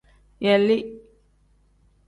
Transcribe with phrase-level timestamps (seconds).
[0.43, 0.81] Yelii.